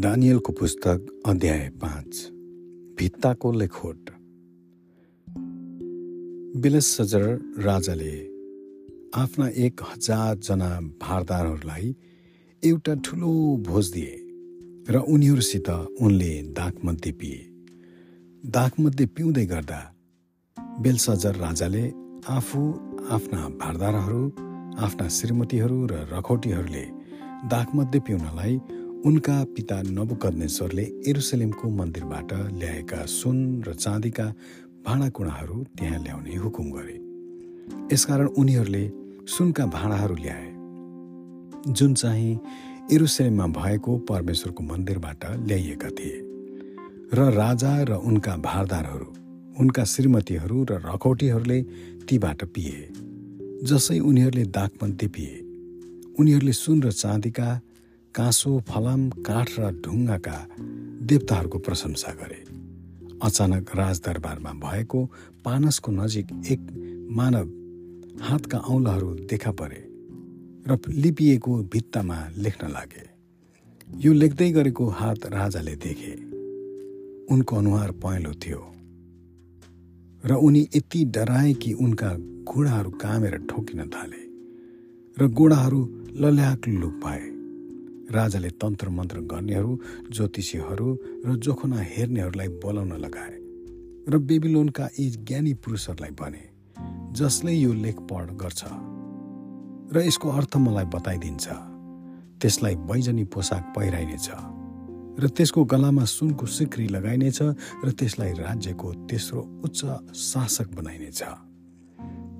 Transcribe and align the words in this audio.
दानियलको 0.00 0.52
पुस्तक 0.52 1.22
अध्याय 1.26 1.68
पाँच 1.68 2.28
भित्ताको 2.98 3.52
लेखोट। 3.52 4.10
बिलसजर 6.62 7.26
राजाले 7.58 8.14
आफ्ना 9.14 9.48
एक 9.48 9.80
हजारजना 9.82 10.80
भारदारहरूलाई 10.80 11.96
एउटा 12.64 12.94
ठुलो 12.94 13.56
भोज 13.68 13.92
दिए 13.92 14.16
र 14.90 15.04
उनीहरूसित 15.08 15.70
उनले 15.70 16.32
दागमध्ये 16.42 17.12
पिए। 17.12 17.40
दागमध्ये 18.50 19.06
पिउँदै 19.06 19.46
गर्दा 19.46 19.80
बेलसजर 20.80 21.36
राजाले 21.36 21.84
आफू 22.28 22.72
आफ्ना 23.10 23.48
भारदारहरू 23.48 24.26
आफ्ना 24.78 25.08
श्रीमतीहरू 25.08 25.86
र 25.86 25.92
रखौटीहरूले 25.92 26.86
दागमध्ये 27.50 28.00
पिउनलाई 28.00 28.60
उनका 29.00 29.34
पिता 29.56 29.76
नबुकदनेश्वरले 29.82 30.82
एरुसलेमको 31.08 31.68
मन्दिरबाट 31.70 32.32
ल्याएका 32.60 33.04
सुन 33.08 33.36
र 33.66 33.72
चाँदीका 33.74 34.24
भाँडाकुँडाहरू 34.86 35.56
त्यहाँ 35.78 35.98
ल्याउने 36.04 36.34
हुकुम 36.36 36.66
गरे। 36.70 36.96
यसकारण 37.94 38.26
उनीहरूले 38.40 38.84
सुनका 39.26 39.66
भाँडाहरू 39.66 40.14
ल्याए। 40.14 40.48
जुन 41.72 41.94
चाहिँ 41.94 42.32
एरुसलेममा 42.92 43.46
भएको 43.56 43.96
परमेश्वरको 44.10 44.62
मन्दिरबाट 44.62 45.24
ल्याइएका 45.48 45.88
थिए 45.96 46.18
र 47.14 47.30
राजा 47.32 47.72
र 47.82 47.96
उनका 48.04 48.36
भारदारहरू 48.36 49.08
उनका 49.60 49.84
श्रीमतीहरू 49.84 50.64
र 50.70 50.80
रखौटीहरूले 50.84 51.58
तीबाट 52.04 52.44
पिए 52.52 52.78
जसै 53.64 53.98
उनीहरूले 54.00 54.44
दागमध्ये 54.44 55.08
पिए। 55.08 55.34
उनीहरूले 56.20 56.52
सुन 56.52 56.82
र 56.82 56.92
चाँदीका 56.92 57.48
काँसो 58.14 58.58
फलाम 58.68 59.02
काठ 59.22 59.48
र 59.58 59.70
ढुङ्गाका 59.82 60.36
देवताहरूको 61.06 61.58
प्रशंसा 61.58 62.12
गरे। 62.12 62.40
अचानक 63.22 63.70
राजदरबारमा 63.76 64.52
भएको 64.58 65.00
पानसको 65.44 65.92
नजिक 65.92 66.26
एक 66.50 66.60
मानव 67.10 67.46
हातका 68.20 68.58
औँलाहरू 68.66 69.10
देखा 69.30 69.52
परे 69.52 69.82
र 70.66 70.78
लिपिएको 70.88 71.52
भित्तामा 71.72 72.18
लेख्न 72.36 72.70
लागे। 72.70 73.06
यो 74.02 74.12
लेख्दै 74.12 74.50
गरेको 74.50 74.88
हात 74.90 75.26
राजाले 75.30 75.74
देखे। 75.76 76.12
उनको 77.30 77.56
अनुहार 77.56 77.90
पहेँलो 78.02 78.32
थियो 78.42 78.62
र 80.24 80.30
उनी 80.34 80.68
यति 80.74 81.04
डराए 81.14 81.52
कि 81.62 81.72
उनका 81.78 82.10
घुँडाहरू 82.44 82.90
कामेर 82.98 83.36
ठोकिन 83.50 83.88
थाले 83.88 84.22
र 85.16 85.28
गोडाहरू 85.30 85.80
लल्याक 86.16 86.68
लुक 86.70 87.00
पाए। 87.04 87.29
राजाले 88.10 88.50
तन्त्र 88.50 88.88
मन्त्र 88.88 89.20
गर्नेहरू 89.20 89.72
ज्योतिषीहरू 90.12 90.88
र 91.26 91.34
जोखना 91.36 91.76
हेर्नेहरूलाई 91.76 92.48
बोलाउन 92.48 92.92
लगाए 92.92 93.34
र 94.08 94.18
बेबिलोनका 94.18 94.88
यी 94.98 95.10
ज्ञानी 95.10 95.54
पुरुषहरूलाई 95.54 96.10
भने 96.10 96.44
जसले 97.12 97.52
यो 97.52 97.72
लेख 97.72 97.96
पढ 98.00 98.30
गर्छ 98.42 98.62
र 99.94 100.02
यसको 100.06 100.28
अर्थ 100.28 100.56
मलाई 100.56 100.84
बताइदिन्छ 100.84 101.46
त्यसलाई 102.40 102.74
बैजनी 102.74 103.24
पोसाक 103.24 103.72
पहिराइनेछ 103.76 104.28
र 105.20 105.28
त्यसको 105.28 105.64
गलामा 105.64 106.04
सुनको 106.04 106.46
सिक्री 106.46 106.86
लगाइनेछ 106.88 107.38
र 107.84 107.90
त्यसलाई 107.90 108.32
राज्यको 108.32 108.92
तेस्रो 109.06 109.40
उच्च 109.64 109.80
शासक 110.14 110.68
बनाइनेछ। 110.74 111.22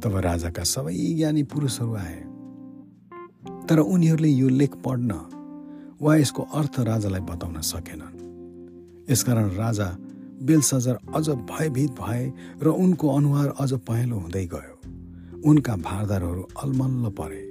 तब 0.02 0.16
राजाका 0.16 0.62
सबै 0.64 0.94
ज्ञानी 1.16 1.42
पुरुषहरू 1.42 1.94
आए। 1.94 2.20
तर 3.68 3.78
उनीहरूले 3.78 4.28
यो 4.28 4.48
लेख 4.48 4.74
पढ्न 4.74 5.10
वा 6.00 6.16
यसको 6.16 6.43
अर्थ 6.43 6.81
राजालाई 6.81 7.21
बताउन 7.21 7.61
सकेनन्। 7.61 8.15
यसकारण 9.11 9.49
राजा 9.55 9.88
बेलसजर 10.43 10.97
अझ 11.15 11.28
भयभीत 11.28 11.91
भए 11.91 12.25
र 12.62 12.69
उनको 12.69 13.06
अनुहार 13.16 13.49
अझ 13.61 13.72
पहेँलो 13.88 14.16
हुँदै 14.16 14.47
गयो। 14.47 14.75
उनका 15.44 15.77
भारदारहरू 15.77 16.43
अलमल्ल 16.62 17.11
परे। 17.11 17.43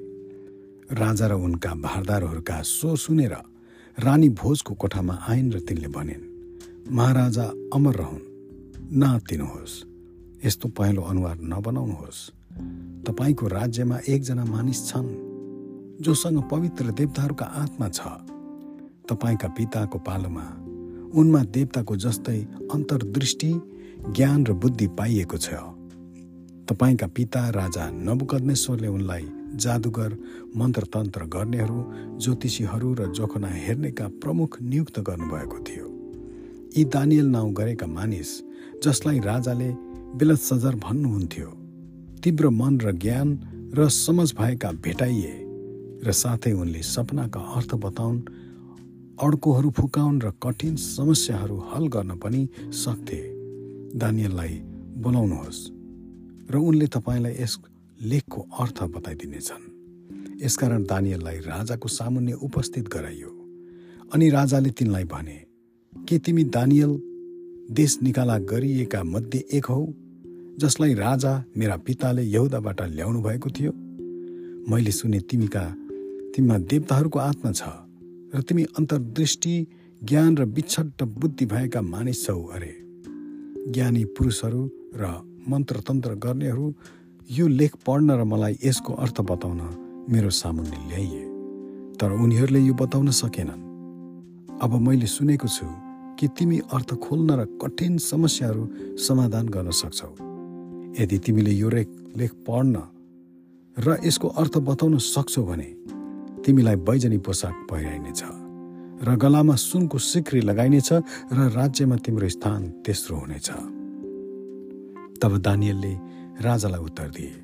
राजा 0.91 1.27
र 1.27 1.33
उनका 1.33 1.73
भारदारहरूका 1.75 2.61
स्वर 2.61 2.97
सुनेर 2.97 3.35
रानी 3.97 4.29
भोजको 4.29 4.73
कोठामा 4.73 5.15
आइन् 5.29 5.53
र 5.53 5.59
तिनले 5.59 5.87
भनिन् 5.87 6.25
महाराजा 6.89 7.45
अमर 7.73 7.95
रहन्। 7.95 8.25
नआत्तिनुहोस् 8.97 9.75
यस्तो 10.45 10.67
पहेँलो 10.69 11.01
अनुहार 11.01 11.37
नबनाउनुहोस्। 11.37 12.19
तपाईँको 13.05 13.47
राज्यमा 13.47 13.97
एकजना 14.09 14.43
मानिस 14.45 14.79
छन् 14.89 15.09
जोसँग 16.01 16.41
पवित्र 16.49 16.85
देवताहरूका 16.91 17.45
आत्मा 17.45 17.89
छ। 17.89 18.01
तपाईँका 19.09 19.47
पिताको 19.57 19.97
पालोमा 19.99 20.45
उनमा 21.11 21.41
देवताको 21.55 21.95
जस्तै 21.95 22.39
अन्तर्दृष्टि 22.73 23.51
ज्ञान 24.15 24.45
र 24.45 24.53
बुद्धि 24.53 24.87
पाइएको 24.99 25.37
छ। 25.37 25.49
तपाईँका 26.69 27.07
पिता 27.07 27.41
राजा 27.49 27.89
नबुकदनेश्वरले 28.07 28.87
उनलाई 28.87 29.25
जादुगर 29.55 30.11
मन्त्रतन्त्र 30.57 31.25
गर्नेहरू 31.35 31.79
ज्योतिषीहरू 32.21 32.93
र 32.93 33.11
जोखना 33.11 33.47
हेर्नेका 33.65 34.07
प्रमुख 34.21 34.61
नियुक्त 34.61 34.99
गर्नुभएको 34.99 35.57
थियो। 35.59 35.85
यी 36.77 36.83
दानियल 36.85 37.25
नाउँ 37.25 37.53
गरेका 37.53 37.87
मानिस 37.87 38.29
जसलाई 38.83 39.19
राजाले 39.19 39.69
बेलत 40.17 40.39
सजर 40.39 40.75
भन्नुहुन्थ्यो 40.85 41.49
तीव्र 42.23 42.49
मन 42.49 42.79
र 42.79 42.91
ज्ञान 42.95 43.29
र 43.73 43.89
समझ 43.89 44.29
भएका 44.35 44.71
भेटाइए 44.85 45.35
र 46.05 46.11
साथै 46.11 46.51
उनले 46.51 46.81
सपनाका 46.85 47.39
अर्थ 47.57 47.75
बताउन् 47.75 48.19
अड्कोहरू 49.21 49.69
फुकाउन् 49.69 50.21
र 50.21 50.31
कठिन 50.43 50.75
समस्याहरू 50.75 51.55
हल 51.57 51.87
गर्न 51.87 52.11
पनि 52.17 52.47
सक्थे। 52.71 53.19
दानियललाई 53.95 54.53
बोलाउनुहोस् 54.97 55.59
र 56.51 56.55
उनले 56.55 56.87
तपाईँलाई 56.87 57.33
यस 57.39 57.57
लेखको 58.01 58.41
अर्थ 58.59 58.83
बताइदिनेछन्। 58.83 59.63
यसकारण 60.43 60.83
दानियललाई 60.83 61.37
राजाको 61.37 61.87
सामुन्य 61.87 62.33
उपस्थित 62.33 62.87
गराइयो। 62.87 63.31
अनि 64.13 64.29
राजाले 64.29 64.69
तिनलाई 64.69 65.03
भने 65.03 65.37
के 66.07 66.17
तिमी 66.19 66.43
दानियल 66.43 66.91
देश 67.71 67.99
निकाला 68.03 68.37
गरिएका 68.37 69.03
मध्ये 69.03 69.45
एक 69.51 69.65
हौ 69.65 69.85
जसलाई 70.59 70.93
राजा 70.93 71.43
मेरा 71.57 71.77
पिताले 71.77 72.23
यहुदाबाट 72.23 72.81
ल्याउनु 72.81 73.21
भएको 73.21 73.49
थियो? 73.49 73.71
मैले 74.71 74.91
सुने 74.91 75.19
तिमीका 75.19 75.63
तिमीमा 76.35 76.57
देवताहरूको 76.57 77.19
आत्मा 77.19 77.51
छ। 77.51 77.63
र 78.35 78.41
तिमी 78.41 78.63
अन्तर्दृष्टि 78.77 79.67
ज्ञान 80.01 80.37
र 80.37 80.45
विच्छट्ट 80.45 81.03
बुद्धि 81.03 81.45
भएका 81.45 81.81
मानिस 81.81 82.25
छौ 82.25 82.41
अरे। 82.55 82.73
ज्ञानी 83.73 84.03
पुरुषहरू 84.05 84.61
र 84.95 85.03
मन्त्रतन्त्र 85.49 86.15
गर्नेहरू 86.15 86.73
यो 87.31 87.47
लेख 87.47 87.75
पढ्न 87.85 88.11
र 88.11 88.23
मलाई 88.23 88.57
यसको 88.63 88.93
अर्थ 88.93 89.21
बताउन 89.21 89.61
मेरो 90.09 90.29
सामुन्ने 90.29 90.77
ल्याइए। 90.89 91.23
तर 91.99 92.11
उनीहरूले 92.11 92.59
यो 92.59 92.73
बताउन 92.73 93.09
सकेनन्। 93.11 93.61
अब 94.61 94.71
मैले 94.81 95.07
सुनेको 95.07 95.47
छु 95.47 95.65
कि 96.19 96.27
तिमी 96.37 96.57
अर्थ 96.73 96.93
खोल्न 96.95 97.29
र 97.39 97.45
कठिन 97.61 97.97
समस्याहरू 97.97 98.63
समाधान 98.97 99.45
गर्न 99.49 99.71
सक्छौ। 99.71 100.11
यदि 101.01 101.17
तिमीले 101.17 101.51
यो 101.51 101.69
लेख 101.69 102.31
पढ्न 102.47 102.75
र 103.77 103.97
यसको 104.05 104.27
अर्थ 104.27 104.57
बताउन 104.57 104.97
सक्छौ 104.97 105.43
भने 105.43 105.69
तिमीलाई 106.45 106.77
बैजनी 106.87 107.17
पोसाक 107.25 107.55
पहिराइनेछ 107.69 108.21
र 108.99 109.15
गलामा 109.15 109.55
सुनको 109.55 109.97
सिक्री 109.97 110.41
लगाइनेछ 110.41 110.89
र 111.31 111.39
राज्यमा 111.55 111.95
तिम्रो 112.03 112.29
स्थान 112.29 112.61
तेस्रो 112.85 113.15
हुनेछ। 113.15 113.49
तब 115.21 115.31
दानियलले 115.37 115.93
राजालाई 116.43 116.81
उत्तर 116.81 117.09
दिए 117.15 117.35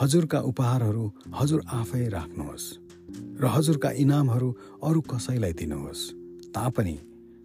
हजुरका 0.00 0.38
उपहारहरू 0.50 1.04
हजुर 1.40 1.60
आफै 1.72 2.04
राख्नुहोस् 2.08 2.66
र 3.40 3.44
हजुरका 3.56 3.90
इनामहरू 4.04 4.48
अरू 4.84 5.00
कसैलाई 5.10 5.52
दिनुहोस्। 5.52 6.02
तापनि 6.54 6.96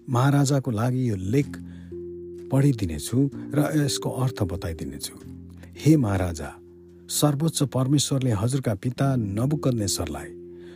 महाराजाको 0.08 0.70
लागि 0.72 1.02
यो 1.10 1.16
लेख 1.34 1.50
पढिदिनेछु 2.52 3.18
र 3.56 3.60
यसको 3.76 4.10
अर्थ 4.24 4.44
बताइदिनेछु। 4.44 5.16
हे 5.82 5.92
महाराजा 5.98 6.50
सर्वोच्च 7.10 7.60
परमेश्वरले 7.76 8.32
हजुरका 8.42 8.74
पिता 8.84 9.08
नबुकनेश्वरलाई 9.16 10.30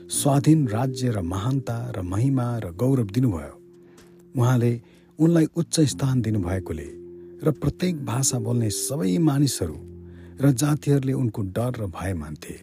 स्वाधीन 0.09 0.67
राज्य 0.67 1.11
र 1.11 1.21
महानता 1.21 1.75
र 1.95 2.01
महिमा 2.01 2.45
र 2.59 2.71
गौरव 2.73 3.09
दिनुभयो। 3.13 3.53
उहाँले 4.35 4.71
उनलाई 5.19 5.45
उच्च 5.55 5.79
स्थान 5.79 6.21
दिनुभएकोले 6.21 6.87
र 7.43 7.51
प्रत्येक 7.53 8.05
भाषा 8.05 8.39
बोल्ने 8.39 8.69
सबै 8.69 9.17
मानिसहरू 9.21 9.77
र 10.41 10.51
जातिहरूले 10.51 11.13
उनको 11.13 11.41
डर 11.53 11.71
र 11.79 11.85
भय 11.93 12.13
मान्थे। 12.13 12.55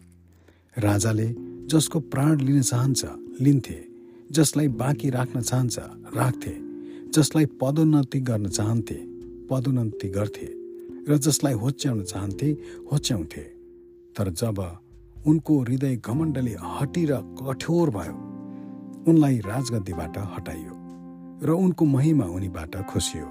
राजाले 0.77 1.27
जसको 1.71 1.99
प्राण 2.11 2.39
लिन 2.41 2.61
चाहन्छ 2.61 3.05
लिन्थे 3.41 3.77
जसलाई 4.31 4.67
बाँकी 4.67 5.09
राख्न 5.09 5.41
चाहन्छ 5.41 5.77
राख्थे 6.15 6.53
जसलाई 7.15 7.45
पदोन्नति 7.61 8.19
गर्न 8.27 8.47
चाहन्थे 8.49 8.97
पदोन्नति 9.49 10.07
गर्थे 10.09 10.49
र 11.07 11.17
जसलाई 11.17 11.53
होच्याउन 11.53 12.03
चाहन्थे 12.03 12.49
होच्याउँथे। 12.91 13.43
तर 14.15 14.29
जब 14.31 14.59
उनको 15.25 15.59
हृदय 15.61 15.95
घमण्डले 15.97 16.55
हटी 16.77 17.05
र 17.05 17.17
कठोर 17.39 17.89
भयो। 17.89 18.15
उनलाई 19.07 19.37
राजगद्दीबाट 19.39 20.17
हटाइयो 20.35 20.73
र 21.43 21.49
उनको 21.53 21.85
महिमा 21.85 22.25
उनीबाट 22.25 22.75
खोसियो। 22.89 23.27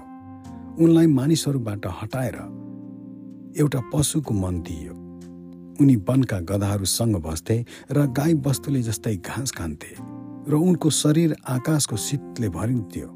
उनलाई 0.83 1.07
मानिसहरूबाट 1.07 1.85
हटाएर 2.01 2.37
एउटा 3.59 3.79
पशुको 3.93 4.33
मन 4.33 4.61
दिइयो। 4.61 4.93
उनी 5.81 5.95
वनका 5.95 6.39
गधाहरूसँग 6.39 7.15
बस्थे 7.21 7.57
र 7.91 8.05
गाई 8.09 8.33
वस्तुले 8.45 8.81
जस्तै 8.81 9.15
घाँस 9.17 9.51
खान्थे 9.51 9.93
र 10.49 10.53
उनको 10.53 10.89
शरीर 10.89 11.35
आकाशको 11.47 11.97
शीतले 11.97 12.49
भरिन्थ्यो। 12.49 13.09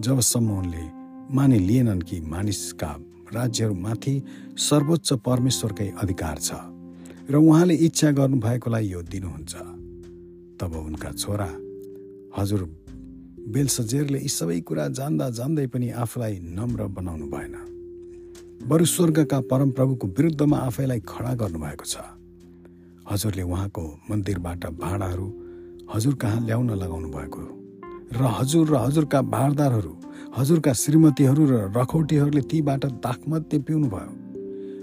जबसम्म 0.00 0.58
उनले 0.58 0.84
मानिलिएनन् 1.34 2.02
कि 2.02 2.20
मानिसका 2.20 2.90
राज्यहरूमाथि 3.34 4.14
सर्वोच्च 4.58 5.12
परमेश्वरकै 5.12 5.88
अधिकार 5.98 6.38
छ। 6.38 6.73
र 7.24 7.34
उहाँले 7.36 7.74
इच्छा 7.74 8.10
गर्नुभएकोलाई 8.10 8.86
यो 8.86 9.00
दिनुहुन्छ। 9.02 9.54
तब 10.60 10.72
उनका 10.76 11.10
छोरा 11.12 11.50
हजुर 12.36 12.62
बेलसजेरले 13.48 14.18
यी 14.18 14.28
सबै 14.28 14.60
कुरा 14.60 14.88
जान्दा 14.88 15.28
जान्दै 15.30 15.66
पनि 15.66 15.88
आफूलाई 16.04 16.34
नम्र 16.52 16.86
बनाउनु 16.96 17.26
भएन। 17.26 17.56
बरु 18.68 18.84
स्वर्गका 18.84 19.40
परमप्रभुको 19.50 20.06
विरुद्धमा 20.06 20.58
आफैलाई 20.58 21.00
खडा 21.00 21.32
गर्नुभएको 21.40 21.84
छ। 21.84 21.96
हजुरले 23.10 23.42
उहाँको 23.42 23.84
मन्दिरबाट 24.10 24.62
भाँडाहरू 24.80 25.26
हजुर 25.94 26.14
कहाँ 26.14 26.40
ल्याउन 26.46 26.70
लगाउनु 26.76 27.08
भएको। 27.08 27.42
र 28.14 28.20
हजुर 28.38 28.68
र 28.68 28.74
हजुरका 28.84 29.20
भारदारहरू 29.22 29.92
हजुरका 30.36 30.72
श्रीमतीहरू 30.72 31.42
र 31.46 31.54
रखौटीहरूले 31.76 32.42
तीबाट 32.52 32.84
दाखमध्य 33.00 33.58
पिउनुभयो। 33.58 34.12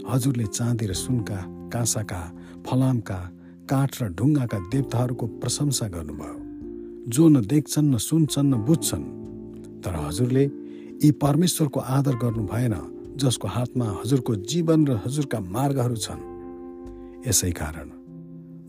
हजुरले 0.09 0.45
चाँदी 0.57 0.85
र 0.85 0.93
सुनका 0.93 1.61
काँसाका 1.73 2.21
फलामका 2.68 3.19
काठ 3.69 3.91
र 4.01 4.07
ढुङ्गाका 4.09 4.59
देवताहरूको 4.71 5.25
प्रशंसा 5.41 5.88
गर्नुभयो। 5.88 6.38
जो 7.07 7.27
न 7.27 7.45
देख्छन् 7.45 7.91
न 7.91 7.97
सुन्छन् 7.97 8.51
न 8.51 8.53
बुझ्छन्। 8.53 9.06
तर 9.83 9.95
हजुरले 9.95 10.44
यी 11.03 11.12
परमेश्वरको 11.12 11.79
आदर 11.79 12.15
गर्नु 12.15 12.44
भएन 12.44 12.75
जसको 13.18 13.47
हातमा 13.47 13.85
हजुरको 14.01 14.35
जीवन 14.35 14.88
र 14.88 15.00
हजुरका 15.06 15.39
मार्गहरू 15.39 15.95
छन्। 15.95 16.21
यसै 17.27 17.51
कारण 17.51 17.89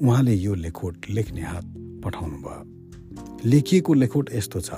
उहाँले 0.02 0.34
यो 0.34 0.54
लेखोट 0.54 0.96
लेख्ने 1.10 1.42
हात 1.42 1.66
पठाउनु 2.04 2.38
भयो 2.38 2.62
लेखिएको 3.44 3.92
लेखोट 3.94 4.30
यस्तो 4.34 4.60
छ 4.60 4.70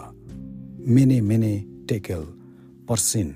मेने 0.88 1.20
मेने 1.20 1.52
टेकेल 1.88 2.22
पर्सिन। 2.88 3.28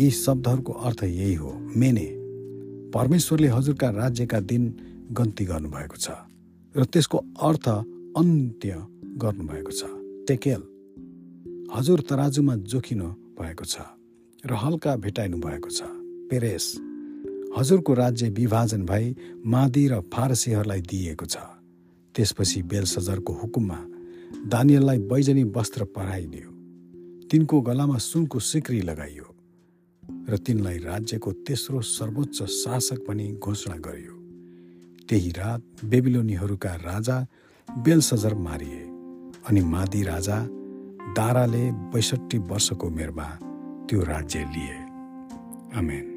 यी 0.00 0.10
शब्दहरूको 0.10 0.72
अर्थ 0.72 1.04
यही 1.04 1.34
हो 1.34 1.52
मेने। 1.76 2.21
परमेश्वरले 2.94 3.48
हजुरका 3.48 3.88
राज्यका 3.90 4.40
दिन 4.40 4.62
गन्ती 5.12 5.44
गर्नुभएको 5.44 5.96
छ 5.96 6.10
र 6.74 6.84
त्यसको 6.84 7.18
अर्थ 7.40 7.68
अन्त्य 8.16 8.72
गर्नुभएको 9.22 9.72
छ। 9.72 9.82
टेकेल 10.28 10.62
हजुर 11.74 12.00
तराजुमा 12.08 12.54
जोखिनु 12.68 13.08
भएको 13.38 13.64
छ 13.64 13.76
र 14.44 14.52
हल्का 14.54 14.96
भेटाइनु 14.96 15.38
भएको 15.38 15.70
छ। 15.70 15.80
पेरेस 16.30 16.66
हजुरको 17.56 17.94
राज्य 17.94 18.28
विभाजन 18.30 18.84
भई 18.86 19.14
मादी 19.46 19.88
र 19.88 20.00
फारसीहरूलाई 20.12 20.80
दिइएको 20.80 21.26
छ। 21.26 21.36
त्यसपछि 22.14 22.62
बेलसजरको 22.62 23.32
हुकुममा 23.32 23.78
दानियललाई 24.52 24.98
बैजनी 25.10 25.44
वस्त्र 25.56 25.84
पराइदियो। 25.96 26.48
तिनको 27.30 27.60
गलामा 27.60 27.98
सुनको 28.00 28.38
सिक्री 28.40 28.80
लगाइयो। 28.82 29.31
र 30.28 30.36
तिनलाई 30.36 30.78
राज्यको 30.78 31.32
तेस्रो 31.32 31.80
सर्वोच्च 31.80 32.42
शासक 32.42 33.06
पनि 33.08 33.32
घोषणा 33.32 33.76
गरियो। 33.76 34.12
त्यही 35.08 35.30
रात 35.30 35.62
बेबिलोनीहरूका 35.84 36.74
राजा 36.74 37.26
बेलसजर 37.78 38.34
मारिए 38.34 38.80
अनि 39.48 39.60
मादी 39.60 40.02
राजा 40.02 40.46
दाराले 41.16 41.72
बैसठी 41.72 42.38
वर्षको 42.38 42.86
उमेरमा 42.86 43.28
त्यो 43.90 44.00
राज्य 44.00 44.38
लिए। 44.38 44.74
आमेन। 45.78 46.11